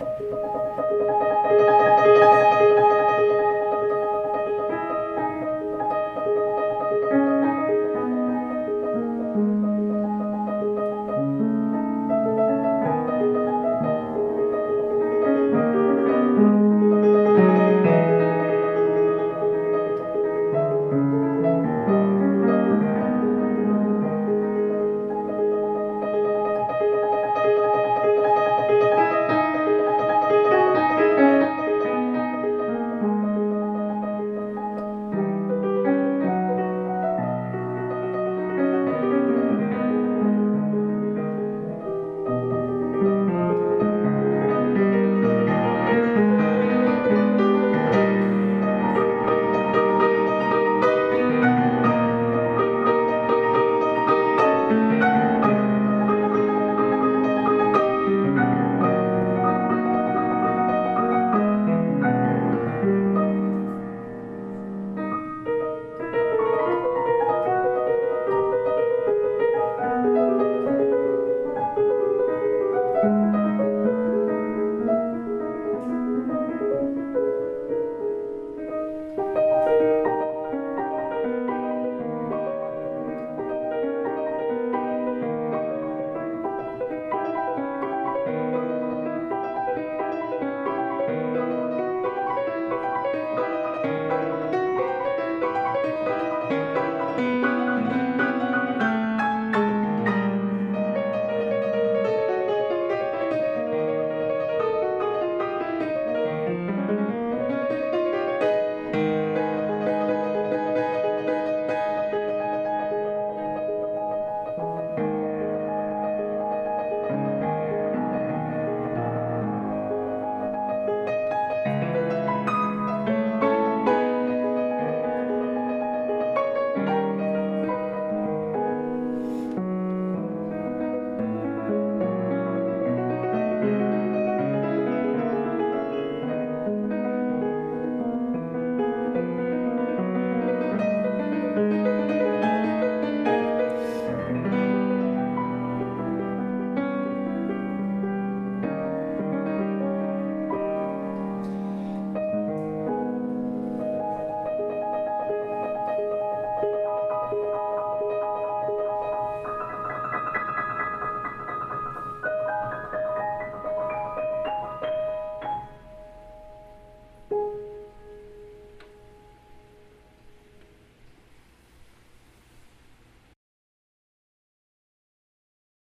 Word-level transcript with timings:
Música 0.00 1.67